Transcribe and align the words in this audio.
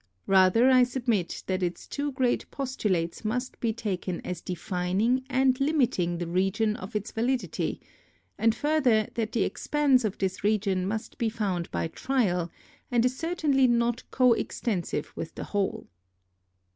Rather 0.25 0.71
I 0.71 0.81
submit 0.81 1.43
that 1.45 1.61
its 1.61 1.85
two 1.85 2.11
great 2.13 2.49
postulates 2.49 3.23
must 3.23 3.59
be 3.59 3.71
taken 3.71 4.19
as 4.25 4.41
defining 4.41 5.23
and 5.29 5.59
limiting 5.59 6.17
the 6.17 6.25
region 6.25 6.75
of 6.75 6.95
its 6.95 7.11
validity, 7.11 7.79
and 8.35 8.55
further, 8.55 9.09
that 9.13 9.31
the 9.31 9.43
expanse 9.43 10.03
of 10.03 10.17
this 10.17 10.43
region 10.43 10.87
must 10.87 11.19
be 11.19 11.29
found 11.29 11.69
by 11.69 11.87
trial 11.87 12.49
and 12.89 13.05
is 13.05 13.15
certainly 13.15 13.67
not 13.67 14.01
co 14.09 14.33
extensive 14.33 15.13
with 15.15 15.35
the 15.35 15.43
whole. 15.43 15.85